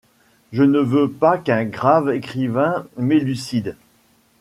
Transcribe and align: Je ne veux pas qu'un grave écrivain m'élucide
Je 0.51 0.63
ne 0.63 0.79
veux 0.79 1.11
pas 1.11 1.37
qu'un 1.37 1.65
grave 1.65 2.09
écrivain 2.09 2.87
m'élucide 2.97 3.75